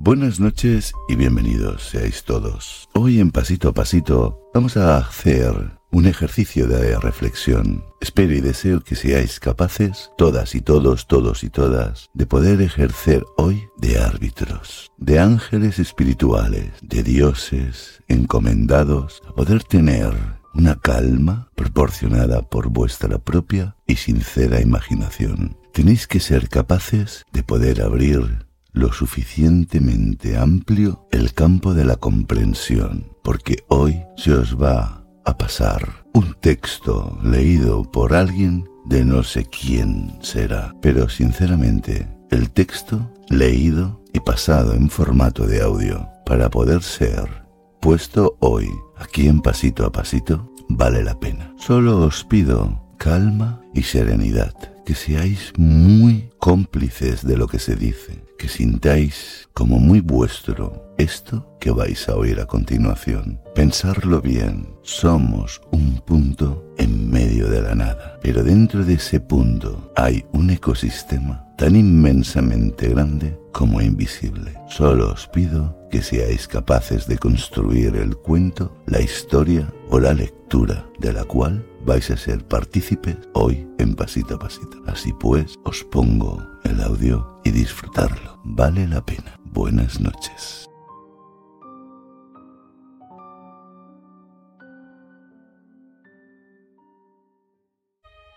Buenas 0.00 0.38
noches 0.38 0.92
y 1.08 1.16
bienvenidos 1.16 1.88
seáis 1.88 2.22
todos. 2.22 2.88
Hoy 2.94 3.18
en 3.18 3.32
Pasito 3.32 3.68
a 3.68 3.74
Pasito 3.74 4.48
vamos 4.54 4.76
a 4.76 4.96
hacer 4.96 5.72
un 5.90 6.06
ejercicio 6.06 6.68
de 6.68 6.96
reflexión. 7.00 7.84
Espero 8.00 8.32
y 8.32 8.40
deseo 8.40 8.80
que 8.80 8.94
seáis 8.94 9.40
capaces, 9.40 10.12
todas 10.16 10.54
y 10.54 10.60
todos, 10.60 11.08
todos 11.08 11.42
y 11.42 11.50
todas, 11.50 12.10
de 12.14 12.26
poder 12.26 12.62
ejercer 12.62 13.24
hoy 13.36 13.64
de 13.76 13.98
árbitros, 13.98 14.92
de 14.98 15.18
ángeles 15.18 15.80
espirituales, 15.80 16.70
de 16.80 17.02
dioses 17.02 18.00
encomendados, 18.06 19.20
a 19.28 19.34
poder 19.34 19.64
tener 19.64 20.14
una 20.54 20.76
calma 20.76 21.50
proporcionada 21.56 22.42
por 22.42 22.68
vuestra 22.68 23.18
propia 23.18 23.74
y 23.84 23.96
sincera 23.96 24.60
imaginación. 24.60 25.56
Tenéis 25.72 26.06
que 26.06 26.20
ser 26.20 26.48
capaces 26.48 27.26
de 27.32 27.42
poder 27.42 27.82
abrir 27.82 28.47
lo 28.72 28.92
suficientemente 28.92 30.36
amplio 30.36 31.06
el 31.10 31.32
campo 31.32 31.74
de 31.74 31.84
la 31.84 31.96
comprensión, 31.96 33.12
porque 33.22 33.64
hoy 33.68 34.02
se 34.16 34.32
os 34.32 34.60
va 34.60 35.04
a 35.24 35.36
pasar 35.36 36.04
un 36.14 36.34
texto 36.40 37.18
leído 37.22 37.82
por 37.82 38.14
alguien 38.14 38.68
de 38.86 39.04
no 39.04 39.22
sé 39.22 39.44
quién 39.44 40.16
será, 40.20 40.74
pero 40.80 41.08
sinceramente 41.08 42.08
el 42.30 42.50
texto 42.50 43.12
leído 43.28 44.02
y 44.12 44.20
pasado 44.20 44.74
en 44.74 44.88
formato 44.88 45.46
de 45.46 45.62
audio 45.62 46.08
para 46.24 46.48
poder 46.48 46.82
ser 46.82 47.44
puesto 47.80 48.36
hoy 48.40 48.68
aquí 48.96 49.28
en 49.28 49.40
pasito 49.40 49.84
a 49.86 49.92
pasito 49.92 50.50
vale 50.68 51.02
la 51.02 51.18
pena. 51.18 51.54
Solo 51.58 51.98
os 51.98 52.24
pido 52.24 52.94
calma 52.98 53.60
y 53.74 53.82
serenidad, 53.82 54.54
que 54.88 54.94
seáis 54.94 55.52
muy 55.58 56.30
cómplices 56.38 57.22
de 57.22 57.36
lo 57.36 57.46
que 57.46 57.58
se 57.58 57.76
dice, 57.76 58.24
que 58.38 58.48
sintáis 58.48 59.46
como 59.52 59.78
muy 59.78 60.00
vuestro 60.00 60.94
esto 60.96 61.46
que 61.60 61.70
vais 61.70 62.08
a 62.08 62.16
oír 62.16 62.40
a 62.40 62.46
continuación. 62.46 63.38
Pensarlo 63.54 64.22
bien, 64.22 64.66
somos 64.80 65.60
un 65.72 66.00
punto 66.06 66.72
en 66.78 67.10
medio 67.10 67.50
de 67.50 67.60
la 67.60 67.74
nada, 67.74 68.18
pero 68.22 68.42
dentro 68.42 68.82
de 68.82 68.94
ese 68.94 69.20
punto 69.20 69.92
hay 69.94 70.24
un 70.32 70.48
ecosistema 70.48 71.44
tan 71.58 71.76
inmensamente 71.76 72.88
grande 72.88 73.38
como 73.52 73.82
invisible. 73.82 74.54
Solo 74.70 75.12
os 75.12 75.26
pido 75.26 75.76
que 75.90 76.00
seáis 76.00 76.48
capaces 76.48 77.06
de 77.06 77.18
construir 77.18 77.94
el 77.94 78.16
cuento, 78.16 78.74
la 78.86 79.02
historia 79.02 79.70
o 79.90 80.00
la 80.00 80.14
lectura 80.14 80.86
de 80.98 81.12
la 81.12 81.24
cual 81.24 81.62
vais 81.88 82.10
a 82.10 82.18
ser 82.18 82.44
partícipes 82.44 83.16
hoy 83.32 83.66
en 83.78 83.94
pasito 83.94 84.34
a 84.34 84.38
pasito. 84.38 84.76
Así 84.86 85.10
pues, 85.18 85.56
os 85.64 85.82
pongo 85.84 86.46
el 86.64 86.82
audio 86.82 87.40
y 87.44 87.50
disfrutarlo. 87.50 88.38
Vale 88.44 88.86
la 88.86 89.00
pena. 89.00 89.40
Buenas 89.42 89.98
noches. 89.98 90.68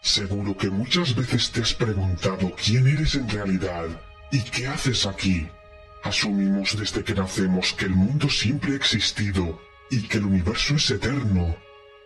Seguro 0.02 0.56
que 0.56 0.70
muchas 0.70 1.14
veces 1.14 1.52
te 1.52 1.62
has 1.62 1.74
preguntado 1.74 2.54
quién 2.56 2.88
eres 2.88 3.16
en 3.16 3.28
realidad 3.30 3.88
y 4.32 4.40
qué 4.40 4.68
haces 4.68 5.06
aquí. 5.06 5.46
Asumimos 6.04 6.80
desde 6.80 7.04
que 7.04 7.14
nacemos 7.14 7.74
que 7.74 7.86
el 7.86 7.96
mundo 7.96 8.30
siempre 8.30 8.72
ha 8.72 8.76
existido 8.78 9.60
y 9.90 10.08
que 10.08 10.20
el 10.20 10.26
universo 10.26 10.76
es 10.76 10.90
eterno. 10.90 11.54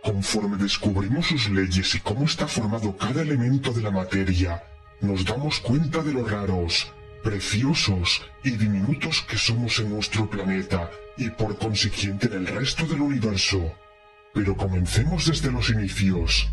Conforme 0.06 0.58
descubrimos 0.58 1.26
sus 1.26 1.50
leyes 1.50 1.96
y 1.96 2.00
cómo 2.00 2.26
está 2.26 2.48
formado 2.48 2.96
cada 2.96 3.24
elemento 3.24 3.74
de 3.74 3.82
la 3.82 3.90
materia, 3.90 4.64
nos 5.02 5.26
damos 5.26 5.60
cuenta 5.62 6.04
de 6.04 6.14
lo 6.14 6.24
raros, 6.24 6.94
preciosos 7.24 8.22
y 8.44 8.52
diminutos 8.52 9.24
que 9.24 9.36
somos 9.36 9.80
en 9.80 9.90
nuestro 9.90 10.30
planeta 10.30 10.92
y 11.18 11.32
por 11.32 11.58
consiguiente 11.58 12.28
en 12.28 12.34
el 12.34 12.46
resto 12.46 12.86
del 12.86 13.02
universo. 13.02 13.74
Pero 14.32 14.56
comencemos 14.56 15.26
desde 15.26 15.52
los 15.52 15.72
inicios. 15.72 16.50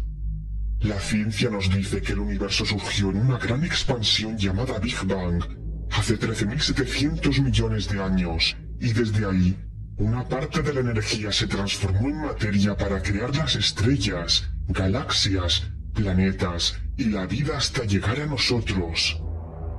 La 0.81 0.99
ciencia 0.99 1.51
nos 1.51 1.69
dice 1.69 2.01
que 2.01 2.13
el 2.13 2.21
universo 2.21 2.65
surgió 2.65 3.11
en 3.11 3.19
una 3.19 3.37
gran 3.37 3.63
expansión 3.65 4.39
llamada 4.39 4.79
Big 4.79 4.97
Bang 5.05 5.45
hace 5.91 6.19
13.700 6.19 7.43
millones 7.43 7.87
de 7.91 8.03
años 8.03 8.57
y 8.81 8.95
desde 8.95 9.27
ahí 9.27 9.59
una 9.99 10.27
parte 10.29 10.63
de 10.63 10.73
la 10.73 10.81
energía 10.81 11.33
se 11.33 11.47
transformó 11.47 12.09
en 12.09 12.23
materia 12.23 12.77
para 12.77 13.03
crear 13.03 13.35
las 13.37 13.57
estrellas, 13.57 14.49
galaxias, 14.69 15.71
planetas 15.93 16.77
y 16.97 17.05
la 17.07 17.27
vida 17.27 17.57
hasta 17.57 17.85
llegar 17.85 18.21
a 18.21 18.27
nosotros. 18.27 19.21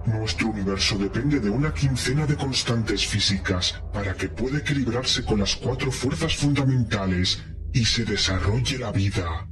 Nuestro 0.06 0.50
universo 0.50 0.98
depende 0.98 1.40
de 1.40 1.50
una 1.50 1.74
quincena 1.74 2.26
de 2.26 2.36
constantes 2.36 3.06
físicas 3.06 3.82
para 3.94 4.14
que 4.14 4.30
pueda 4.30 4.60
equilibrarse 4.60 5.24
con 5.24 5.40
las 5.40 5.56
cuatro 5.56 5.92
fuerzas 5.92 6.36
fundamentales 6.36 7.42
y 7.74 7.86
se 7.86 8.04
desarrolle 8.06 8.78
la 8.80 8.92
vida. 8.92 9.48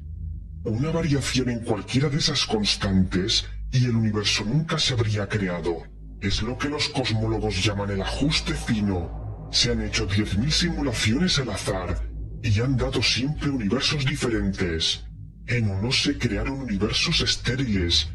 Una 0.64 0.92
variación 0.92 1.50
en 1.50 1.62
cualquiera 1.62 2.10
de 2.10 2.18
esas 2.18 2.46
constantes 2.46 3.46
y 3.72 3.86
el 3.86 3.96
universo 3.96 4.44
nunca 4.46 4.78
se 4.78 4.94
habría 4.94 5.28
creado. 5.28 5.84
Es 6.20 6.44
lo 6.44 6.58
que 6.58 6.70
los 6.70 6.90
cosmólogos 6.90 7.64
llaman 7.64 7.90
el 7.90 8.02
ajuste 8.02 8.54
fino. 8.54 9.21
Se 9.52 9.72
han 9.72 9.82
hecho 9.82 10.08
10.000 10.08 10.50
simulaciones 10.50 11.38
al 11.40 11.50
azar 11.50 12.02
y 12.42 12.60
han 12.62 12.78
dado 12.78 13.02
siempre 13.04 13.50
universos 13.50 14.06
diferentes. 14.06 15.04
En 15.46 15.70
unos 15.70 16.04
se 16.04 16.18
crearon 16.18 16.62
universos 16.62 17.20
estériles, 17.22 18.10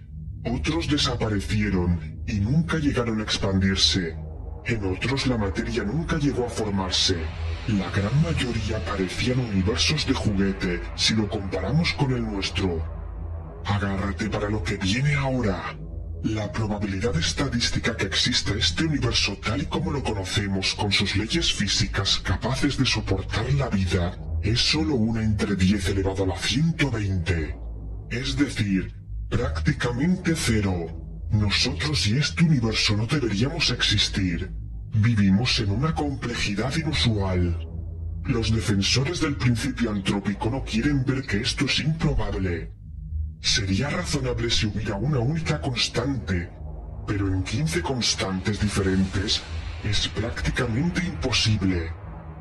otros 0.45 0.89
desaparecieron 0.89 2.23
y 2.27 2.41
nunca 2.41 2.79
llegaron 2.79 3.21
a 3.21 3.25
expandirse. 3.25 4.17
En 4.65 4.85
otros 4.85 5.27
la 5.27 5.37
materia 5.37 5.85
nunca 5.85 6.17
llegó 6.19 6.47
a 6.47 6.49
formarse. 6.49 7.17
La 7.69 7.91
gran 7.91 8.23
mayoría 8.23 8.83
parecían 8.85 9.39
universos 9.39 10.07
de 10.07 10.15
juguete 10.15 10.81
si 10.95 11.15
lo 11.15 11.29
comparamos 11.29 11.93
con 11.93 12.13
el 12.13 12.23
nuestro. 12.23 12.83
Agárrate 13.65 14.31
para 14.31 14.49
lo 14.49 14.63
que 14.63 14.77
viene 14.77 15.15
ahora. 15.15 15.77
La 16.31 16.51
probabilidad 16.51 17.17
estadística 17.17 17.97
que 17.97 18.07
exista 18.07 18.53
este 18.55 18.85
universo 18.85 19.39
tal 19.45 19.63
y 19.63 19.67
como 19.67 19.93
lo 19.93 20.03
conocemos 20.03 20.75
con 20.75 20.91
sus 20.91 21.15
leyes 21.15 21.53
físicas 21.53 22.19
capaces 22.19 22.77
de 22.77 22.85
soportar 22.85 23.53
la 23.53 23.69
vida 23.69 24.19
es 24.43 24.59
solo 24.59 24.97
una 24.97 25.23
entre 25.23 25.55
10 25.55 25.91
elevado 25.91 26.25
a 26.25 26.27
la 26.27 26.37
120. 26.37 27.57
Es 28.11 28.37
decir, 28.37 28.93
prácticamente 29.29 30.35
cero. 30.35 31.29
Nosotros 31.31 32.09
y 32.09 32.17
este 32.17 32.43
universo 32.43 32.97
no 32.97 33.07
deberíamos 33.07 33.71
existir. 33.71 34.51
Vivimos 34.95 35.61
en 35.61 35.71
una 35.71 35.95
complejidad 35.95 36.75
inusual. 36.75 37.69
Los 38.25 38.53
defensores 38.53 39.21
del 39.21 39.37
principio 39.37 39.93
antrópico 39.93 40.51
no 40.51 40.65
quieren 40.65 41.05
ver 41.05 41.23
que 41.23 41.41
esto 41.41 41.67
es 41.67 41.79
improbable. 41.79 42.76
Sería 43.47 43.89
razonable 43.89 44.51
si 44.51 44.67
hubiera 44.67 44.97
una 44.97 45.21
única 45.21 45.61
constante, 45.61 46.51
pero 47.07 47.29
en 47.29 47.45
15 47.45 47.81
constantes 47.81 48.59
diferentes 48.59 49.41
es 49.85 50.09
prácticamente 50.09 51.05
imposible. 51.07 51.93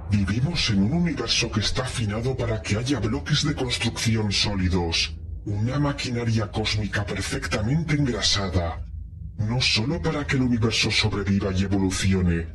Vivimos 0.09 0.71
en 0.71 0.81
un 0.81 0.93
universo 0.93 1.51
que 1.51 1.59
está 1.59 1.83
afinado 1.83 2.35
para 2.35 2.59
que 2.59 2.77
haya 2.77 2.99
bloques 2.99 3.45
de 3.45 3.53
construcción 3.53 4.31
sólidos, 4.31 5.15
una 5.45 5.77
maquinaria 5.77 6.49
cósmica 6.51 7.05
perfectamente 7.05 7.93
engrasada, 7.93 8.83
no 9.37 9.61
solo 9.61 10.01
para 10.01 10.25
que 10.25 10.37
el 10.37 10.41
universo 10.41 10.89
sobreviva 10.89 11.51
y 11.51 11.65
evolucione, 11.65 12.47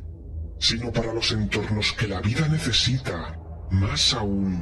sino 0.59 0.91
para 0.91 1.13
los 1.13 1.31
entornos 1.31 1.93
que 1.93 2.09
la 2.09 2.19
vida 2.19 2.49
necesita, 2.49 3.39
más 3.71 4.13
aún, 4.13 4.61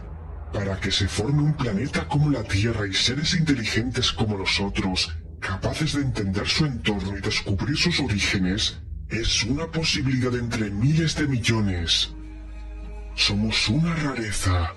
para 0.54 0.80
que 0.80 0.92
se 0.92 1.08
forme 1.08 1.44
un 1.44 1.54
planeta 1.54 2.08
como 2.08 2.30
la 2.30 2.44
Tierra 2.44 2.88
y 2.88 2.94
seres 2.94 3.34
inteligentes 3.34 4.12
como 4.12 4.38
nosotros, 4.38 5.12
capaces 5.40 5.94
de 5.94 6.02
entender 6.02 6.48
su 6.48 6.66
entorno 6.66 7.18
y 7.18 7.22
descubrir 7.22 7.78
sus 7.78 8.00
orígenes, 8.00 8.80
es 9.10 9.44
una 9.44 9.68
posibilidad 9.68 10.36
entre 10.36 10.70
miles 10.70 11.16
de 11.16 11.28
millones. 11.28 12.14
Somos 13.16 13.68
una 13.70 13.96
rareza 13.96 14.74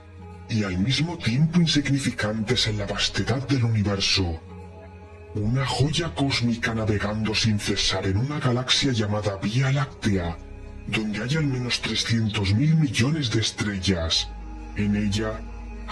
y 0.49 0.65
al 0.65 0.79
mismo 0.79 1.17
tiempo 1.19 1.61
insignificantes 1.61 2.67
en 2.67 2.79
la 2.79 2.87
vastedad 2.87 3.47
del 3.49 3.65
universo. 3.65 4.41
Una 5.35 5.65
joya 5.65 6.15
cósmica 6.15 6.75
navegando 6.75 7.35
sin 7.35 7.59
cesar 7.59 8.07
en 8.07 8.19
una 8.19 8.39
galaxia 8.39 8.93
llamada 8.93 9.37
Vía 9.37 9.73
Láctea, 9.73 10.37
donde 10.87 11.23
hay 11.23 11.37
al 11.37 11.47
menos 11.47 11.81
300 11.81 12.55
mil 12.55 12.75
millones 12.77 13.31
de 13.31 13.41
estrellas. 13.41 14.29
En 14.77 14.97
ella 14.97 15.41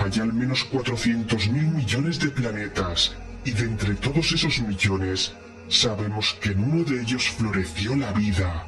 hay 0.00 0.20
al 0.20 0.32
menos 0.32 0.64
400 0.64 1.48
mil 1.50 1.68
millones 1.68 2.18
de 2.18 2.30
planetas, 2.30 3.14
y 3.44 3.50
de 3.50 3.64
entre 3.64 3.94
todos 3.94 4.32
esos 4.32 4.60
millones, 4.60 5.32
sabemos 5.68 6.36
que 6.40 6.50
en 6.50 6.64
uno 6.64 6.84
de 6.84 7.02
ellos 7.02 7.28
floreció 7.28 7.94
la 7.96 8.12
vida, 8.12 8.66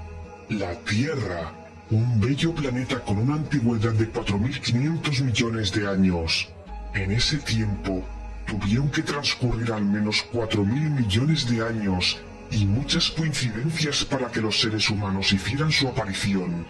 la 0.50 0.74
Tierra, 0.80 1.52
un 1.90 2.20
bello 2.20 2.54
planeta 2.54 3.00
con 3.00 3.18
una 3.18 3.36
antigüedad 3.36 3.92
de 3.92 4.12
4.500 4.12 5.22
millones 5.22 5.72
de 5.72 5.88
años. 5.88 6.48
En 6.94 7.10
ese 7.10 7.38
tiempo, 7.38 8.04
tuvieron 8.46 8.90
que 8.90 9.02
transcurrir 9.02 9.72
al 9.72 9.84
menos 9.84 10.24
4.000 10.32 10.66
millones 10.66 11.48
de 11.48 11.66
años 11.66 12.18
y 12.50 12.66
muchas 12.66 13.10
coincidencias 13.10 14.04
para 14.04 14.30
que 14.30 14.42
los 14.42 14.60
seres 14.60 14.90
humanos 14.90 15.32
hicieran 15.32 15.72
su 15.72 15.88
aparición. 15.88 16.66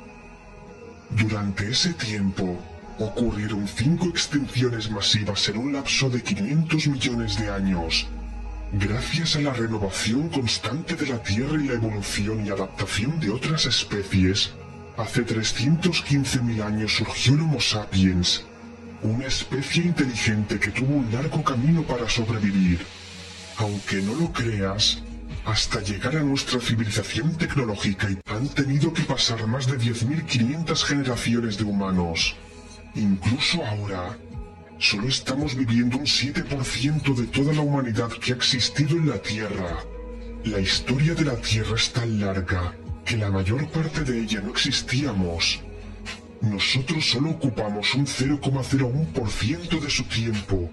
Durante 1.10 1.68
ese 1.68 1.92
tiempo, 1.94 2.62
ocurrieron 2.98 3.66
cinco 3.66 4.06
extinciones 4.06 4.90
masivas 4.90 5.48
en 5.48 5.58
un 5.58 5.72
lapso 5.72 6.10
de 6.10 6.22
500 6.22 6.86
millones 6.88 7.38
de 7.38 7.50
años, 7.50 8.06
gracias 8.72 9.36
a 9.36 9.40
la 9.40 9.52
renovación 9.52 10.28
constante 10.28 10.94
de 10.96 11.06
la 11.06 11.22
Tierra 11.22 11.60
y 11.60 11.68
la 11.68 11.74
evolución 11.74 12.46
y 12.46 12.50
adaptación 12.50 13.20
de 13.20 13.30
otras 13.30 13.66
especies. 13.66 14.52
Hace 14.96 15.24
315.000 15.26 16.62
años 16.62 16.96
surgió 16.96 17.34
el 17.34 17.40
Homo 17.40 17.60
sapiens, 17.60 18.44
una 19.02 19.26
especie 19.26 19.84
inteligente 19.84 20.60
que 20.60 20.70
tuvo 20.70 20.96
un 20.96 21.12
largo 21.12 21.42
camino 21.42 21.82
para 21.82 22.08
sobrevivir. 22.08 22.80
Aunque 23.56 24.02
no 24.02 24.14
lo 24.14 24.32
creas, 24.32 25.02
hasta 25.44 25.80
llegar 25.80 26.16
a 26.16 26.22
nuestra 26.22 26.60
civilización 26.60 27.36
tecnológica 27.36 28.08
han 28.26 28.48
tenido 28.48 28.92
que 28.92 29.02
pasar 29.02 29.46
más 29.46 29.66
de 29.66 29.78
10.500 29.78 30.84
generaciones 30.84 31.58
de 31.58 31.64
humanos. 31.64 32.36
Incluso 32.94 33.64
ahora, 33.64 34.18
solo 34.78 35.08
estamos 35.08 35.54
viviendo 35.54 35.96
un 35.96 36.04
7% 36.04 37.14
de 37.14 37.26
toda 37.26 37.54
la 37.54 37.62
humanidad 37.62 38.10
que 38.10 38.32
ha 38.32 38.36
existido 38.36 38.98
en 38.98 39.08
la 39.08 39.18
Tierra. 39.18 39.78
La 40.44 40.60
historia 40.60 41.14
de 41.14 41.24
la 41.24 41.36
Tierra 41.36 41.76
es 41.76 41.90
tan 41.90 42.20
larga 42.20 42.74
que 43.06 43.16
la 43.16 43.30
mayor 43.30 43.66
parte 43.70 44.04
de 44.04 44.20
ella 44.20 44.42
no 44.42 44.50
existíamos. 44.50 45.60
Nosotros 46.42 47.08
solo 47.08 47.30
ocupamos 47.30 47.94
un 47.94 48.04
0,01% 48.04 49.80
de 49.80 49.90
su 49.90 50.04
tiempo. 50.04 50.70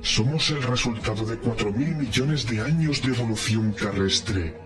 Somos 0.00 0.48
el 0.50 0.62
resultado 0.62 1.26
de 1.26 1.38
4.000 1.40 1.96
millones 1.96 2.46
de 2.46 2.60
años 2.60 3.02
de 3.02 3.08
evolución 3.08 3.74
terrestre 3.74 4.56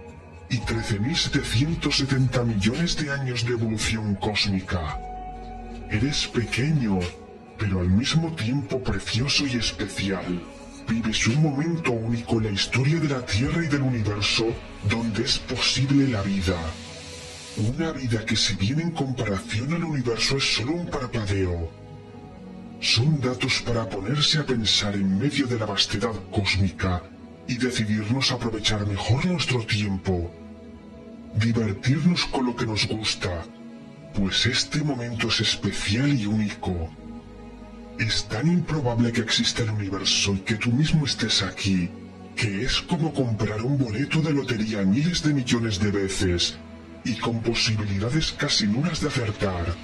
y 0.48 0.58
13.770 0.58 2.44
millones 2.44 2.96
de 2.96 3.10
años 3.10 3.44
de 3.44 3.52
evolución 3.52 4.14
cósmica. 4.16 5.07
Eres 5.90 6.26
pequeño, 6.26 6.98
pero 7.58 7.80
al 7.80 7.88
mismo 7.88 8.30
tiempo 8.34 8.82
precioso 8.82 9.46
y 9.46 9.56
especial. 9.56 10.42
Vives 10.86 11.26
un 11.28 11.42
momento 11.42 11.92
único 11.92 12.36
en 12.36 12.44
la 12.44 12.50
historia 12.50 13.00
de 13.00 13.08
la 13.08 13.24
Tierra 13.24 13.64
y 13.64 13.68
del 13.68 13.82
universo 13.82 14.46
donde 14.88 15.24
es 15.24 15.38
posible 15.38 16.06
la 16.08 16.20
vida. 16.20 16.56
Una 17.56 17.92
vida 17.92 18.24
que 18.26 18.36
si 18.36 18.54
bien 18.56 18.80
en 18.80 18.90
comparación 18.90 19.72
al 19.72 19.84
universo 19.84 20.36
es 20.36 20.56
solo 20.56 20.72
un 20.72 20.86
parpadeo, 20.90 21.70
son 22.80 23.18
datos 23.20 23.62
para 23.62 23.88
ponerse 23.88 24.38
a 24.38 24.46
pensar 24.46 24.94
en 24.94 25.18
medio 25.18 25.46
de 25.46 25.58
la 25.58 25.64
vastedad 25.64 26.12
cósmica 26.30 27.02
y 27.46 27.56
decidirnos 27.56 28.30
aprovechar 28.30 28.86
mejor 28.86 29.24
nuestro 29.24 29.64
tiempo, 29.64 30.30
divertirnos 31.34 32.26
con 32.26 32.44
lo 32.44 32.54
que 32.54 32.66
nos 32.66 32.86
gusta, 32.86 33.42
pues 34.14 34.46
este 34.46 34.82
momento 34.82 35.28
es 35.28 35.40
especial 35.40 36.12
y 36.12 36.26
único. 36.26 36.90
Es 37.98 38.28
tan 38.28 38.46
improbable 38.46 39.12
que 39.12 39.20
exista 39.20 39.62
el 39.62 39.70
universo 39.70 40.34
y 40.34 40.38
que 40.40 40.54
tú 40.54 40.70
mismo 40.70 41.04
estés 41.04 41.42
aquí, 41.42 41.90
que 42.36 42.64
es 42.64 42.80
como 42.82 43.12
comprar 43.12 43.62
un 43.62 43.78
boleto 43.78 44.20
de 44.22 44.32
lotería 44.32 44.82
miles 44.82 45.22
de 45.22 45.34
millones 45.34 45.80
de 45.80 45.90
veces 45.90 46.56
y 47.04 47.14
con 47.16 47.40
posibilidades 47.42 48.32
casi 48.32 48.66
nulas 48.66 49.00
de 49.00 49.08
acertar. 49.08 49.74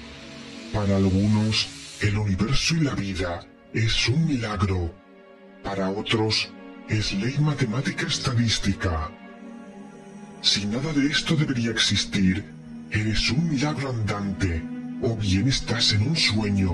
Para 0.73 0.97
algunos, 0.97 1.67
el 2.01 2.17
universo 2.17 2.75
y 2.75 2.81
la 2.81 2.95
vida 2.95 3.45
es 3.73 4.07
un 4.07 4.25
milagro. 4.25 4.93
Para 5.63 5.89
otros, 5.89 6.49
es 6.87 7.13
ley 7.13 7.37
matemática 7.39 8.05
estadística. 8.07 9.11
Si 10.41 10.65
nada 10.65 10.93
de 10.93 11.07
esto 11.07 11.35
debería 11.35 11.71
existir, 11.71 12.45
Eres 12.91 13.31
un 13.31 13.49
milagro 13.49 13.89
andante, 13.89 14.63
o 15.01 15.15
bien 15.15 15.47
estás 15.47 15.93
en 15.93 16.07
un 16.07 16.15
sueño. 16.15 16.71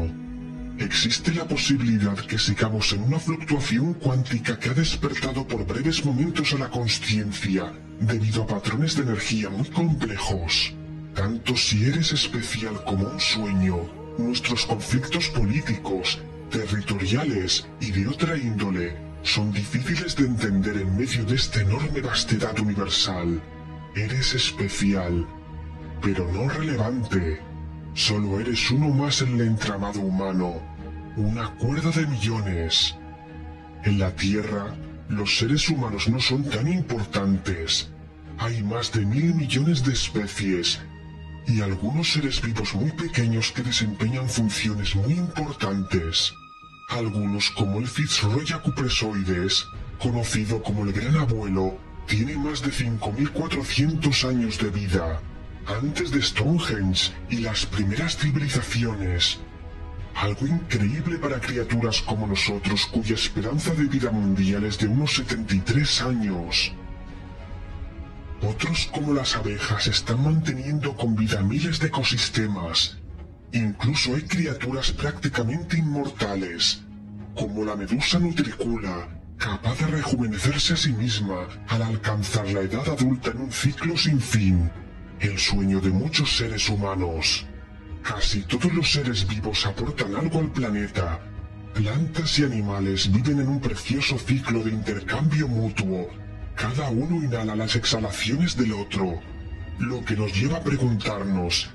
Existe 0.77 1.33
la 1.33 1.47
posibilidad 1.47 2.17
que 2.17 2.37
sigamos 2.37 2.91
en 2.93 3.03
una 3.03 3.19
fluctuación 3.19 3.93
cuántica 3.95 4.59
que 4.59 4.69
ha 4.69 4.73
despertado 4.73 5.47
por 5.47 5.65
breves 5.65 6.03
momentos 6.05 6.53
a 6.53 6.57
la 6.57 6.69
conciencia, 6.69 7.71
debido 7.99 8.43
a 8.43 8.47
patrones 8.47 8.95
de 8.95 9.03
energía 9.03 9.49
muy 9.49 9.67
complejos. 9.69 10.73
Tanto 11.15 11.55
si 11.55 11.85
eres 11.85 12.11
especial 12.13 12.83
como 12.85 13.05
un 13.05 13.19
sueño, 13.19 13.77
nuestros 14.17 14.65
conflictos 14.65 15.29
políticos, 15.29 16.19
territoriales 16.49 17.67
y 17.79 17.91
de 17.91 18.07
otra 18.07 18.37
índole 18.37 18.95
son 19.23 19.51
difíciles 19.51 20.15
de 20.15 20.25
entender 20.25 20.77
en 20.77 20.97
medio 20.97 21.23
de 21.25 21.35
esta 21.35 21.61
enorme 21.61 22.01
vastedad 22.01 22.57
universal. 22.59 23.41
Eres 23.95 24.33
especial, 24.33 25.27
pero 26.01 26.29
no 26.31 26.49
relevante. 26.49 27.39
Solo 27.93 28.39
eres 28.39 28.71
uno 28.71 28.89
más 28.89 29.21
en 29.21 29.35
el 29.35 29.41
entramado 29.41 29.99
humano, 29.99 30.61
una 31.17 31.49
cuerda 31.55 31.91
de 31.91 32.07
millones. 32.07 32.95
En 33.83 33.99
la 33.99 34.11
Tierra, 34.15 34.75
los 35.09 35.37
seres 35.37 35.69
humanos 35.69 36.07
no 36.07 36.19
son 36.19 36.43
tan 36.43 36.67
importantes. 36.67 37.89
Hay 38.37 38.63
más 38.63 38.91
de 38.91 39.05
mil 39.05 39.35
millones 39.35 39.83
de 39.83 39.93
especies 39.93 40.79
y 41.47 41.61
algunos 41.61 42.13
seres 42.13 42.41
vivos 42.41 42.73
muy 42.75 42.91
pequeños 42.91 43.51
que 43.51 43.61
desempeñan 43.61 44.29
funciones 44.29 44.95
muy 44.95 45.13
importantes. 45.13 46.33
Algunos, 46.89 47.49
como 47.51 47.79
el 47.79 47.87
Fitzroy 47.87 48.45
cupresoides, 48.63 49.65
conocido 49.99 50.61
como 50.63 50.85
el 50.85 50.93
Gran 50.93 51.17
Abuelo, 51.17 51.77
tiene 52.07 52.35
más 52.37 52.61
de 52.61 52.71
5.400 52.71 54.29
años 54.29 54.57
de 54.57 54.69
vida 54.69 55.21
antes 55.65 56.11
de 56.11 56.21
Stonehenge 56.21 57.11
y 57.29 57.37
las 57.37 57.65
primeras 57.65 58.17
civilizaciones. 58.17 59.39
Algo 60.15 60.45
increíble 60.45 61.17
para 61.17 61.39
criaturas 61.39 62.01
como 62.01 62.27
nosotros 62.27 62.85
cuya 62.87 63.15
esperanza 63.15 63.73
de 63.73 63.85
vida 63.85 64.11
mundial 64.11 64.65
es 64.65 64.77
de 64.77 64.87
unos 64.87 65.15
73 65.15 66.01
años. 66.01 66.73
Otros 68.41 68.89
como 68.91 69.13
las 69.13 69.35
abejas 69.35 69.87
están 69.87 70.23
manteniendo 70.23 70.95
con 70.95 71.15
vida 71.15 71.41
miles 71.41 71.79
de 71.79 71.87
ecosistemas. 71.87 72.97
Incluso 73.53 74.15
hay 74.15 74.23
criaturas 74.23 74.91
prácticamente 74.91 75.77
inmortales, 75.77 76.81
como 77.35 77.63
la 77.63 77.75
medusa 77.75 78.17
nutricula, 78.19 79.09
capaz 79.37 79.77
de 79.79 79.87
rejuvenecerse 79.87 80.73
a 80.73 80.77
sí 80.77 80.91
misma 80.93 81.47
al 81.67 81.83
alcanzar 81.83 82.47
la 82.49 82.61
edad 82.61 82.87
adulta 82.89 83.31
en 83.31 83.41
un 83.41 83.51
ciclo 83.51 83.97
sin 83.97 84.19
fin 84.19 84.69
el 85.21 85.37
sueño 85.37 85.79
de 85.79 85.91
muchos 85.91 86.35
seres 86.37 86.67
humanos. 86.67 87.45
Casi 88.01 88.41
todos 88.41 88.73
los 88.73 88.91
seres 88.91 89.27
vivos 89.27 89.65
aportan 89.65 90.15
algo 90.15 90.39
al 90.39 90.51
planeta. 90.51 91.19
Plantas 91.75 92.39
y 92.39 92.43
animales 92.43 93.11
viven 93.11 93.39
en 93.39 93.47
un 93.47 93.61
precioso 93.61 94.17
ciclo 94.17 94.63
de 94.63 94.71
intercambio 94.71 95.47
mutuo. 95.47 96.09
Cada 96.55 96.89
uno 96.89 97.23
inhala 97.23 97.55
las 97.55 97.75
exhalaciones 97.75 98.57
del 98.57 98.73
otro, 98.73 99.21
lo 99.79 100.03
que 100.03 100.15
nos 100.15 100.33
lleva 100.33 100.57
a 100.57 100.63
preguntarnos, 100.63 101.69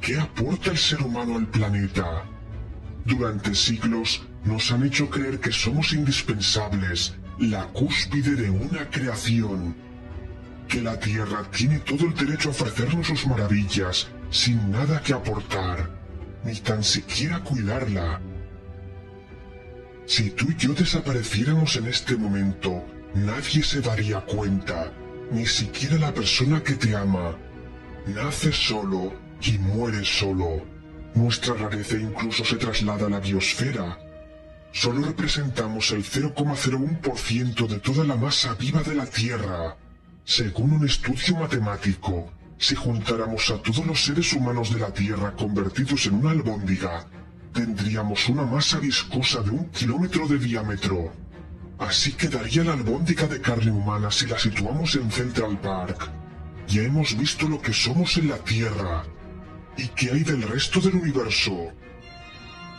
¿qué 0.00 0.18
aporta 0.18 0.70
el 0.70 0.78
ser 0.78 1.02
humano 1.02 1.36
al 1.36 1.46
planeta? 1.46 2.24
Durante 3.04 3.54
siglos 3.54 4.22
nos 4.44 4.72
han 4.72 4.84
hecho 4.84 5.08
creer 5.08 5.38
que 5.38 5.52
somos 5.52 5.92
indispensables, 5.92 7.14
la 7.38 7.66
cúspide 7.68 8.34
de 8.34 8.50
una 8.50 8.90
creación 8.90 9.74
que 10.70 10.80
la 10.80 10.98
Tierra 10.98 11.42
tiene 11.50 11.80
todo 11.80 12.06
el 12.06 12.14
derecho 12.14 12.48
a 12.48 12.52
ofrecernos 12.52 13.08
sus 13.08 13.26
maravillas 13.26 14.08
sin 14.30 14.70
nada 14.70 15.02
que 15.02 15.12
aportar, 15.12 15.90
ni 16.44 16.54
tan 16.60 16.84
siquiera 16.84 17.40
cuidarla. 17.40 18.20
Si 20.06 20.30
tú 20.30 20.46
y 20.50 20.56
yo 20.56 20.72
desapareciéramos 20.72 21.74
en 21.74 21.88
este 21.88 22.16
momento, 22.16 22.84
nadie 23.14 23.64
se 23.64 23.80
daría 23.80 24.20
cuenta, 24.20 24.92
ni 25.32 25.44
siquiera 25.44 25.98
la 25.98 26.14
persona 26.14 26.62
que 26.62 26.74
te 26.74 26.94
ama. 26.94 27.36
Naces 28.06 28.54
solo 28.54 29.12
y 29.42 29.58
mueres 29.58 30.08
solo. 30.08 30.64
Nuestra 31.14 31.54
rareza 31.54 31.96
incluso 31.96 32.44
se 32.44 32.56
traslada 32.56 33.06
a 33.06 33.10
la 33.10 33.20
biosfera. 33.20 33.98
Solo 34.72 35.04
representamos 35.04 35.90
el 35.90 36.04
0,01% 36.04 37.66
de 37.66 37.80
toda 37.80 38.04
la 38.04 38.14
masa 38.14 38.54
viva 38.54 38.82
de 38.84 38.94
la 38.94 39.06
Tierra. 39.06 39.76
Según 40.24 40.72
un 40.72 40.86
estudio 40.86 41.36
matemático, 41.36 42.32
si 42.58 42.74
juntáramos 42.74 43.50
a 43.50 43.60
todos 43.62 43.84
los 43.86 44.04
seres 44.04 44.32
humanos 44.34 44.72
de 44.72 44.80
la 44.80 44.92
Tierra 44.92 45.34
convertidos 45.34 46.06
en 46.06 46.14
una 46.14 46.30
albóndiga, 46.30 47.06
tendríamos 47.52 48.28
una 48.28 48.44
masa 48.44 48.78
viscosa 48.78 49.40
de 49.40 49.50
un 49.50 49.70
kilómetro 49.70 50.28
de 50.28 50.38
diámetro. 50.38 51.12
Así 51.78 52.12
quedaría 52.12 52.62
la 52.62 52.74
albóndiga 52.74 53.26
de 53.26 53.40
carne 53.40 53.70
humana 53.70 54.10
si 54.10 54.26
la 54.26 54.38
situamos 54.38 54.94
en 54.96 55.10
Central 55.10 55.58
Park. 55.60 56.10
Ya 56.68 56.82
hemos 56.82 57.16
visto 57.16 57.48
lo 57.48 57.60
que 57.60 57.72
somos 57.72 58.18
en 58.18 58.28
la 58.28 58.38
Tierra. 58.38 59.04
¿Y 59.78 59.88
qué 59.88 60.10
hay 60.12 60.22
del 60.22 60.42
resto 60.42 60.80
del 60.80 60.96
universo? 60.96 61.72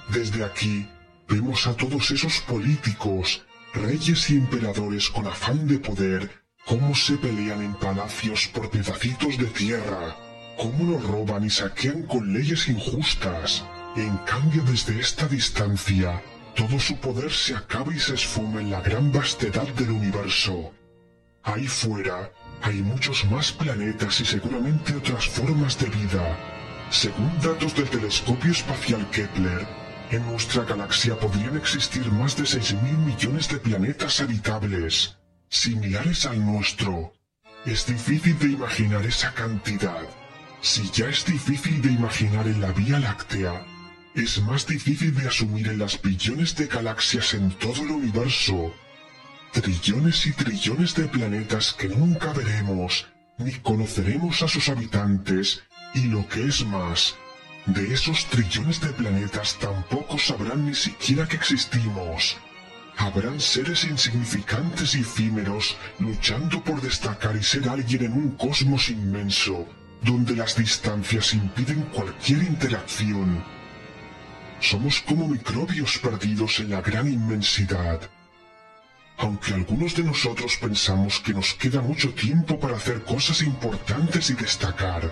Desde 0.10 0.44
aquí, 0.44 0.88
vemos 1.28 1.66
a 1.66 1.74
todos 1.74 2.12
esos 2.12 2.40
políticos, 2.42 3.44
reyes 3.74 4.30
y 4.30 4.36
emperadores 4.36 5.10
con 5.10 5.26
afán 5.26 5.68
de 5.68 5.80
poder 5.80 6.41
cómo 6.72 6.96
se 6.96 7.18
pelean 7.18 7.62
en 7.62 7.74
palacios 7.74 8.48
por 8.48 8.70
pedacitos 8.70 9.38
de 9.38 9.48
tierra, 9.48 10.16
cómo 10.58 10.86
nos 10.86 11.04
roban 11.04 11.44
y 11.44 11.50
saquean 11.50 12.04
con 12.04 12.32
leyes 12.32 12.70
injustas. 12.70 13.66
En 13.98 14.16
cambio, 14.20 14.64
desde 14.64 14.98
esta 14.98 15.28
distancia, 15.28 16.24
todo 16.56 16.80
su 16.80 16.96
poder 16.96 17.30
se 17.30 17.58
acaba 17.58 17.94
y 17.94 18.00
se 18.00 18.14
esfuma 18.14 18.62
en 18.62 18.72
la 18.72 18.80
gran 18.80 19.12
vastedad 19.12 19.68
del 19.68 19.92
universo. 19.92 20.72
Ahí 21.44 21.68
fuera 21.68 22.32
hay 22.62 22.82
muchos 22.82 23.30
más 23.30 23.52
planetas 23.52 24.22
y 24.22 24.26
seguramente 24.26 24.96
otras 24.96 25.28
formas 25.28 25.78
de 25.78 25.90
vida. 25.90 26.38
Según 26.90 27.38
datos 27.42 27.76
del 27.76 27.90
telescopio 27.90 28.54
espacial 28.54 29.10
Kepler, 29.12 29.68
en 30.10 30.26
nuestra 30.26 30.64
galaxia 30.64 31.20
podrían 31.20 31.58
existir 31.58 32.10
más 32.14 32.38
de 32.38 32.44
6.000 32.44 32.98
millones 32.98 33.50
de 33.50 33.58
planetas 33.58 34.22
habitables, 34.22 35.18
similares 35.52 36.26
al 36.26 36.44
nuestro. 36.44 37.14
Es 37.66 37.86
difícil 37.86 38.40
de 38.40 38.48
imaginar 38.48 39.06
esa 39.06 39.34
cantidad. 39.34 40.02
Si 40.62 40.90
ya 40.92 41.10
es 41.10 41.26
difícil 41.26 41.82
de 41.82 41.92
imaginar 41.92 42.48
en 42.48 42.62
la 42.62 42.72
Vía 42.72 43.00
Láctea, 43.00 43.66
es 44.16 44.42
más 44.42 44.66
difícil 44.66 45.14
de 45.14 45.28
asumir 45.28 45.68
en 45.68 45.80
las 45.80 46.02
billones 46.02 46.56
de 46.56 46.68
galaxias 46.68 47.34
en 47.34 47.52
todo 47.52 47.84
el 47.84 47.92
universo. 47.92 48.74
Trillones 49.52 50.26
y 50.26 50.32
trillones 50.32 50.96
de 50.96 51.08
planetas 51.10 51.74
que 51.74 51.90
nunca 51.90 52.32
veremos, 52.32 53.08
ni 53.38 53.52
conoceremos 53.52 54.42
a 54.44 54.48
sus 54.48 54.70
habitantes, 54.70 55.64
y 55.94 56.04
lo 56.04 56.28
que 56.30 56.46
es 56.46 56.66
más, 56.66 57.16
de 57.66 57.94
esos 57.94 58.26
trillones 58.28 58.80
de 58.80 58.94
planetas 58.94 59.60
tampoco 59.60 60.18
sabrán 60.18 60.66
ni 60.66 60.76
siquiera 60.76 61.28
que 61.28 61.36
existimos. 61.36 62.38
Habrán 63.14 63.42
seres 63.42 63.84
insignificantes 63.84 64.96
y 64.96 65.02
efímeros 65.02 65.76
luchando 66.00 66.64
por 66.64 66.80
destacar 66.80 67.36
y 67.36 67.44
ser 67.44 67.68
alguien 67.68 68.06
en 68.06 68.14
un 68.14 68.38
cosmos 68.38 68.90
inmenso, 68.90 69.68
donde 70.02 70.34
las 70.34 70.56
distancias 70.56 71.34
impiden 71.34 71.82
cualquier 71.94 72.44
interacción. 72.44 73.44
Somos 74.62 75.02
como 75.02 75.28
microbios 75.28 75.98
perdidos 75.98 76.62
en 76.62 76.70
la 76.70 76.80
gran 76.80 77.12
inmensidad. 77.12 78.00
Aunque 79.18 79.56
algunos 79.56 79.94
de 79.94 80.04
nosotros 80.04 80.58
pensamos 80.62 81.20
que 81.20 81.34
nos 81.34 81.54
queda 81.56 81.82
mucho 81.82 82.14
tiempo 82.14 82.58
para 82.62 82.78
hacer 82.78 83.04
cosas 83.04 83.42
importantes 83.42 84.30
y 84.30 84.36
destacar, 84.36 85.12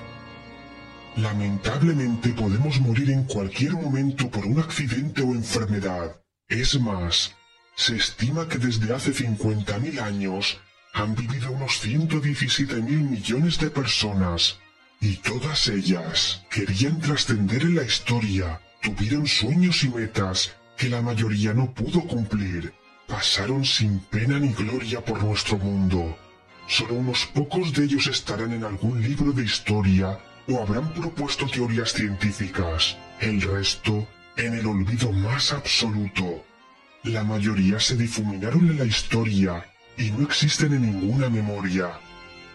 lamentablemente 1.18 2.30
podemos 2.30 2.80
morir 2.80 3.12
en 3.12 3.26
cualquier 3.26 3.74
momento 3.74 4.30
por 4.30 4.46
un 4.46 4.60
accidente 4.60 5.22
o 5.22 5.34
enfermedad. 5.34 6.16
Es 6.48 6.80
más, 6.80 7.36
se 7.80 7.96
estima 7.96 8.48
que 8.50 8.58
desde 8.58 8.94
hace 8.94 9.12
50.000 9.14 10.02
años 10.02 10.60
han 10.94 11.16
vivido 11.16 11.52
unos 11.52 11.74
117.000 11.84 12.82
millones 12.84 13.58
de 13.58 13.70
personas 13.70 14.60
y 15.00 15.16
todas 15.30 15.68
ellas 15.70 16.44
querían 16.52 17.00
trascender 17.00 17.62
en 17.64 17.76
la 17.76 17.84
historia 17.84 18.60
Tuvieron 18.82 19.28
sueños 19.28 19.84
y 19.84 19.90
metas 19.90 20.54
que 20.78 20.88
la 20.88 21.02
mayoría 21.02 21.54
no 21.54 21.74
pudo 21.74 22.02
cumplir. 22.02 22.74
Pasaron 23.08 23.66
sin 23.66 24.00
pena 24.00 24.40
ni 24.40 24.54
gloria 24.54 25.04
por 25.04 25.22
nuestro 25.22 25.58
mundo. 25.58 26.18
Solo 26.68 26.94
unos 26.94 27.26
pocos 27.26 27.74
de 27.74 27.84
ellos 27.84 28.08
estarán 28.08 28.54
en 28.54 28.64
algún 28.64 29.02
libro 29.02 29.34
de 29.34 29.44
historia 29.44 30.18
o 30.48 30.62
habrán 30.62 30.94
propuesto 30.94 31.46
teorías 31.48 31.92
científicas. 31.92 32.96
El 33.20 33.42
resto 33.42 34.08
en 34.38 34.54
el 34.54 34.66
olvido 34.66 35.12
más 35.12 35.52
absoluto. 35.52 36.46
La 37.04 37.24
mayoría 37.24 37.80
se 37.80 37.96
difuminaron 37.96 38.70
en 38.70 38.78
la 38.78 38.84
historia 38.84 39.66
y 39.98 40.12
no 40.12 40.26
existen 40.26 40.74
en 40.74 40.82
ninguna 40.82 41.30
memoria. 41.30 41.98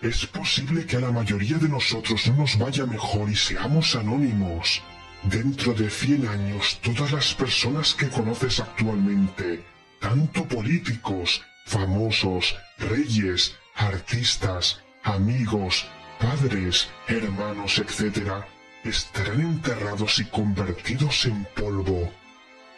Es 0.03 0.27
posible 0.27 0.85
que 0.85 0.97
a 0.99 1.01
la 1.01 1.11
mayoría 1.11 1.57
de 1.57 1.67
nosotros 1.67 2.27
no 2.27 2.37
nos 2.37 2.59
vaya 2.59 2.85
mejor 2.85 3.31
y 3.31 3.37
seamos 3.37 3.97
anónimos. 3.97 4.83
Dentro 5.23 5.73
de 5.73 5.89
100 5.89 6.29
años, 6.29 6.79
todas 6.83 7.13
las 7.13 7.33
personas 7.33 7.95
que 7.95 8.11
conoces 8.11 8.61
actualmente, 8.61 9.65
tanto 9.99 10.47
políticos, 10.47 11.41
famosos, 11.65 12.55
reyes, 12.79 13.55
artistas, 13.77 14.83
amigos, 15.05 15.87
padres, 16.21 16.89
hermanos, 17.09 17.79
etc., 17.79 18.45
estarán 18.85 19.41
enterrados 19.41 20.19
y 20.19 20.27
convertidos 20.27 21.25
en 21.25 21.47
polvo. 21.57 22.13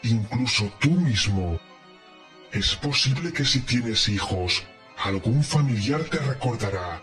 Incluso 0.09 0.73
tú 0.79 0.91
mismo. 0.93 1.59
Es 2.53 2.77
posible 2.77 3.33
que 3.33 3.45
si 3.45 3.61
tienes 3.61 4.09
hijos, 4.09 4.63
algún 5.03 5.43
familiar 5.43 6.05
te 6.05 6.19
recordará. 6.19 7.03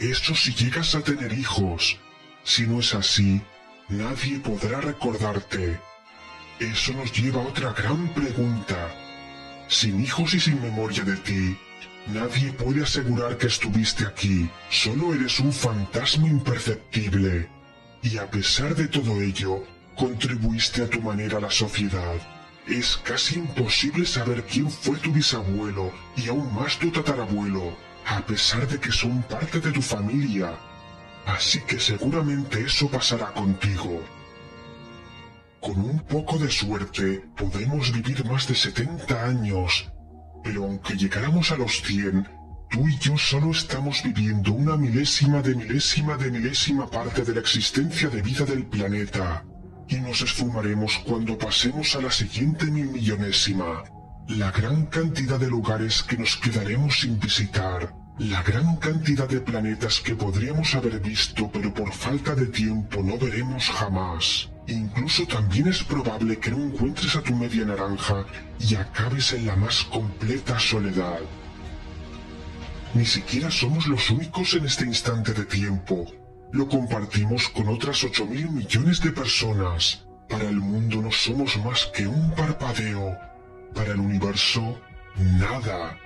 Eso 0.00 0.34
si 0.34 0.52
llegas 0.52 0.96
a 0.96 1.02
tener 1.02 1.32
hijos. 1.32 1.98
Si 2.42 2.66
no 2.66 2.80
es 2.80 2.94
así, 2.96 3.40
nadie 3.88 4.40
podrá 4.40 4.80
recordarte. 4.80 5.80
Eso 6.58 6.92
nos 6.94 7.12
lleva 7.12 7.42
a 7.42 7.46
otra 7.46 7.72
gran 7.74 8.12
pregunta. 8.12 8.92
Sin 9.68 10.00
hijos 10.00 10.34
y 10.34 10.40
sin 10.40 10.60
memoria 10.60 11.04
de 11.04 11.16
ti, 11.18 11.56
nadie 12.08 12.52
puede 12.54 12.82
asegurar 12.82 13.38
que 13.38 13.46
estuviste 13.46 14.04
aquí. 14.04 14.50
Solo 14.68 15.14
eres 15.14 15.38
un 15.38 15.52
fantasma 15.52 16.26
imperceptible. 16.26 17.48
Y 18.02 18.18
a 18.18 18.28
pesar 18.28 18.74
de 18.74 18.88
todo 18.88 19.22
ello, 19.22 19.64
contribuiste 19.96 20.82
a 20.82 20.90
tu 20.90 21.00
manera 21.00 21.38
a 21.38 21.42
la 21.42 21.50
sociedad. 21.50 22.31
Es 22.66 22.96
casi 22.98 23.40
imposible 23.40 24.06
saber 24.06 24.44
quién 24.44 24.70
fue 24.70 24.96
tu 24.98 25.12
bisabuelo 25.12 25.92
y 26.16 26.28
aún 26.28 26.54
más 26.54 26.78
tu 26.78 26.90
tatarabuelo, 26.92 27.76
a 28.06 28.24
pesar 28.24 28.68
de 28.68 28.78
que 28.78 28.92
son 28.92 29.22
parte 29.22 29.60
de 29.60 29.72
tu 29.72 29.82
familia. 29.82 30.54
Así 31.26 31.60
que 31.60 31.80
seguramente 31.80 32.64
eso 32.64 32.88
pasará 32.88 33.32
contigo. 33.32 34.00
Con 35.60 35.80
un 35.80 36.00
poco 36.00 36.38
de 36.38 36.50
suerte 36.50 37.24
podemos 37.36 37.92
vivir 37.92 38.24
más 38.26 38.46
de 38.46 38.54
70 38.54 39.24
años, 39.24 39.90
pero 40.44 40.64
aunque 40.64 40.96
llegáramos 40.96 41.50
a 41.50 41.56
los 41.56 41.82
100, 41.82 42.28
tú 42.70 42.88
y 42.88 42.96
yo 42.98 43.18
solo 43.18 43.50
estamos 43.50 44.02
viviendo 44.04 44.52
una 44.52 44.76
milésima 44.76 45.42
de 45.42 45.54
milésima 45.54 46.16
de 46.16 46.30
milésima 46.30 46.88
parte 46.88 47.22
de 47.22 47.34
la 47.34 47.40
existencia 47.40 48.08
de 48.08 48.22
vida 48.22 48.44
del 48.44 48.66
planeta, 48.66 49.44
y 49.88 49.96
nos 49.96 50.20
esfumaremos 50.22 50.98
cuando 51.06 51.38
pasemos 51.38 51.94
a 51.96 52.02
la 52.02 52.10
siguiente 52.10 52.66
mil 52.66 52.88
millonésima, 52.88 53.84
la 54.28 54.50
gran 54.50 54.86
cantidad 54.86 55.38
de 55.38 55.48
lugares 55.48 56.02
que 56.02 56.16
nos 56.16 56.36
quedaremos 56.36 57.00
sin 57.00 57.18
visitar 57.18 58.02
la 58.18 58.42
gran 58.42 58.76
cantidad 58.76 59.26
de 59.26 59.40
planetas 59.40 60.00
que 60.00 60.14
podríamos 60.14 60.74
haber 60.74 61.00
visto 61.00 61.50
pero 61.50 61.72
por 61.72 61.92
falta 61.92 62.34
de 62.34 62.46
tiempo 62.46 63.02
no 63.02 63.18
veremos 63.18 63.68
jamás. 63.70 64.50
Incluso 64.66 65.26
también 65.26 65.68
es 65.68 65.82
probable 65.82 66.38
que 66.38 66.50
no 66.50 66.62
encuentres 66.62 67.16
a 67.16 67.22
tu 67.22 67.34
media 67.34 67.64
naranja 67.64 68.24
y 68.60 68.74
acabes 68.74 69.32
en 69.32 69.46
la 69.46 69.56
más 69.56 69.82
completa 69.84 70.58
soledad. 70.60 71.20
Ni 72.94 73.06
siquiera 73.06 73.50
somos 73.50 73.86
los 73.86 74.08
únicos 74.10 74.54
en 74.54 74.66
este 74.66 74.84
instante 74.84 75.32
de 75.32 75.46
tiempo. 75.46 76.06
Lo 76.52 76.68
compartimos 76.68 77.48
con 77.48 77.68
otras 77.68 78.04
8 78.04 78.26
mil 78.26 78.50
millones 78.50 79.00
de 79.00 79.10
personas. 79.10 80.04
Para 80.28 80.48
el 80.50 80.56
mundo 80.56 81.00
no 81.00 81.10
somos 81.10 81.56
más 81.64 81.86
que 81.94 82.06
un 82.06 82.30
parpadeo. 82.34 83.16
Para 83.74 83.92
el 83.92 84.00
universo, 84.00 84.78
nada. 85.16 85.98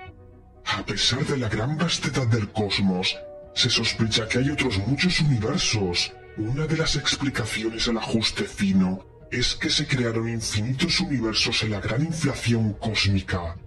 A 0.63 0.85
pesar 0.85 1.25
de 1.25 1.37
la 1.37 1.49
gran 1.49 1.77
vastedad 1.77 2.25
del 2.27 2.49
cosmos, 2.53 3.17
se 3.53 3.69
sospecha 3.69 4.25
que 4.29 4.37
hay 4.39 4.49
otros 4.49 4.77
muchos 4.87 5.19
universos. 5.19 6.13
Una 6.37 6.65
de 6.65 6.77
las 6.77 6.95
explicaciones 6.95 7.89
al 7.89 7.97
ajuste 7.97 8.45
fino 8.45 9.05
es 9.29 9.53
que 9.53 9.69
se 9.69 9.85
crearon 9.85 10.29
infinitos 10.29 11.01
universos 11.01 11.61
en 11.63 11.71
la 11.71 11.81
gran 11.81 12.05
inflación 12.05 12.71
cósmica. 12.73 13.57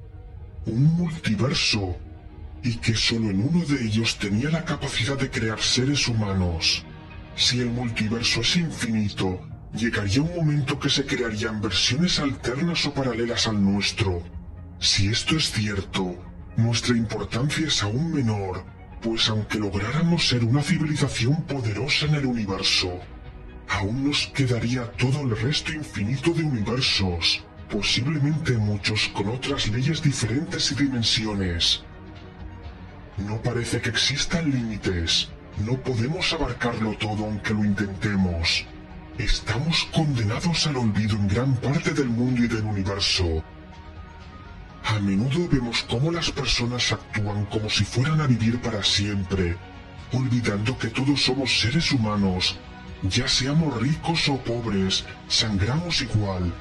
Un 0.64 0.84
multiverso. 0.96 1.98
Y 2.62 2.76
que 2.76 2.94
solo 2.94 3.30
en 3.30 3.40
uno 3.40 3.64
de 3.64 3.84
ellos 3.84 4.18
tenía 4.18 4.50
la 4.50 4.64
capacidad 4.64 5.18
de 5.18 5.30
crear 5.30 5.60
seres 5.60 6.06
humanos. 6.08 6.84
Si 7.36 7.60
el 7.60 7.70
multiverso 7.70 8.42
es 8.42 8.56
infinito, 8.56 9.40
llegaría 9.74 10.22
un 10.22 10.34
momento 10.34 10.78
que 10.78 10.90
se 10.90 11.06
crearían 11.06 11.60
versiones 11.60 12.18
alternas 12.18 12.84
o 12.86 12.92
paralelas 12.92 13.46
al 13.46 13.62
nuestro. 13.62 14.22
Si 14.78 15.08
esto 15.08 15.36
es 15.36 15.50
cierto, 15.52 16.16
nuestra 16.56 16.96
importancia 16.96 17.66
es 17.66 17.82
aún 17.82 18.12
menor, 18.12 18.64
pues 19.00 19.28
aunque 19.28 19.58
lográramos 19.58 20.28
ser 20.28 20.44
una 20.44 20.62
civilización 20.62 21.42
poderosa 21.44 22.06
en 22.06 22.16
el 22.16 22.26
universo, 22.26 23.00
aún 23.68 24.08
nos 24.08 24.26
quedaría 24.28 24.90
todo 24.92 25.22
el 25.22 25.36
resto 25.36 25.72
infinito 25.72 26.32
de 26.34 26.42
universos, 26.42 27.44
posiblemente 27.70 28.52
muchos 28.58 29.08
con 29.08 29.28
otras 29.28 29.68
leyes 29.68 30.02
diferentes 30.02 30.72
y 30.72 30.74
dimensiones. 30.74 31.84
No 33.18 33.40
parece 33.42 33.80
que 33.80 33.90
existan 33.90 34.50
límites, 34.50 35.28
no 35.66 35.76
podemos 35.76 36.32
abarcarlo 36.32 36.92
todo 36.94 37.24
aunque 37.24 37.52
lo 37.52 37.64
intentemos. 37.64 38.64
Estamos 39.18 39.84
condenados 39.92 40.66
al 40.66 40.76
olvido 40.76 41.16
en 41.16 41.28
gran 41.28 41.54
parte 41.56 41.90
del 41.92 42.08
mundo 42.08 42.42
y 42.42 42.48
del 42.48 42.64
universo. 42.64 43.44
A 44.84 44.98
menudo 44.98 45.46
vemos 45.48 45.82
cómo 45.82 46.10
las 46.10 46.30
personas 46.30 46.90
actúan 46.92 47.44
como 47.46 47.68
si 47.68 47.84
fueran 47.84 48.20
a 48.20 48.26
vivir 48.26 48.60
para 48.62 48.82
siempre, 48.82 49.56
olvidando 50.12 50.78
que 50.78 50.88
todos 50.88 51.22
somos 51.22 51.60
seres 51.60 51.92
humanos, 51.92 52.56
ya 53.02 53.28
seamos 53.28 53.80
ricos 53.80 54.28
o 54.28 54.38
pobres, 54.38 55.04
sangramos 55.28 56.00
igual. 56.00 56.52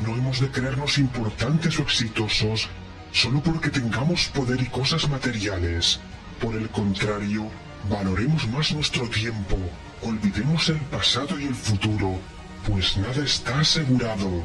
No 0.00 0.14
hemos 0.14 0.40
de 0.40 0.50
creernos 0.50 0.98
importantes 0.98 1.78
o 1.78 1.82
exitosos 1.82 2.68
solo 3.14 3.40
porque 3.40 3.70
tengamos 3.70 4.26
poder 4.26 4.60
y 4.60 4.66
cosas 4.66 5.08
materiales. 5.08 6.00
Por 6.40 6.56
el 6.56 6.68
contrario, 6.68 7.48
valoremos 7.88 8.46
más 8.48 8.72
nuestro 8.72 9.08
tiempo, 9.08 9.56
olvidemos 10.02 10.68
el 10.68 10.80
pasado 10.90 11.38
y 11.38 11.44
el 11.44 11.54
futuro, 11.54 12.18
pues 12.66 12.96
nada 12.96 13.24
está 13.24 13.60
asegurado. 13.60 14.44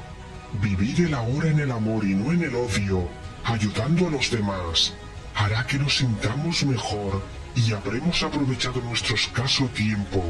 Vivir 0.62 1.02
el 1.02 1.16
ahora 1.16 1.50
en 1.50 1.60
el 1.60 1.72
amor 1.72 2.06
y 2.06 2.14
no 2.14 2.32
en 2.32 2.44
el 2.44 2.56
odio, 2.56 3.10
ayudando 3.44 4.08
a 4.08 4.12
los 4.12 4.30
demás, 4.30 4.94
hará 5.36 5.66
que 5.66 5.80
nos 5.80 5.98
sintamos 5.98 6.64
mejor 6.64 7.24
y 7.56 7.74
habremos 7.74 8.22
aprovechado 8.22 8.82
nuestro 8.82 9.16
escaso 9.16 9.66
tiempo. 9.70 10.24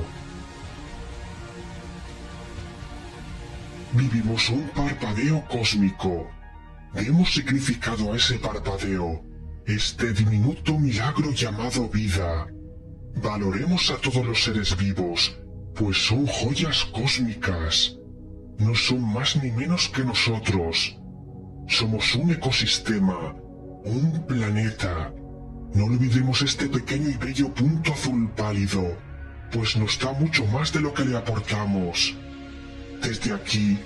Vivimos 3.92 4.50
un 4.50 4.70
parpadeo 4.70 5.44
cósmico. 5.50 6.39
Demos 6.94 7.34
significado 7.34 8.14
a 8.14 8.18
ese 8.18 8.40
parpadeo, 8.40 9.24
este 9.66 10.14
diminuto 10.14 10.78
milagro 10.78 11.32
llamado 11.32 11.88
vida. 11.90 12.48
Valoremos 13.22 13.92
a 13.92 13.98
todos 13.98 14.26
los 14.26 14.44
seres 14.44 14.76
vivos, 14.78 15.38
pues 15.76 15.98
son 15.98 16.26
joyas 16.26 16.86
cósmicas 16.86 18.00
no 18.60 18.76
son 18.76 19.02
más 19.02 19.42
ni 19.42 19.52
menos 19.52 19.90
que 19.90 20.04
nosotros. 20.04 20.98
Somos 21.68 22.14
un 22.16 22.32
ecosistema, 22.32 23.34
un 23.86 24.26
planeta. 24.28 25.14
No 25.74 25.86
olvidemos 25.86 26.42
este 26.42 26.68
pequeño 26.68 27.10
y 27.10 27.14
bello 27.14 27.54
punto 27.54 27.94
azul 27.94 28.30
pálido, 28.36 28.98
pues 29.52 29.78
nos 29.78 29.98
da 29.98 30.12
mucho 30.12 30.46
más 30.48 30.74
de 30.74 30.82
lo 30.82 30.94
que 30.94 31.06
le 31.06 31.18
aportamos. 31.18 32.18
Desde 33.02 33.34
aquí, 33.34 33.80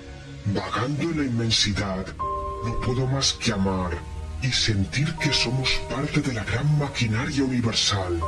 vagando 0.46 1.02
en 1.02 1.18
la 1.18 1.24
inmensidad, 1.24 2.06
no 2.64 2.80
puedo 2.80 3.06
más 3.06 3.32
que 3.34 3.52
amar 3.52 3.92
y 4.42 4.50
sentir 4.50 5.14
que 5.16 5.32
somos 5.32 5.70
parte 5.90 6.20
de 6.20 6.32
la 6.32 6.44
gran 6.44 6.78
maquinaria 6.78 7.44
universal. 7.44 8.20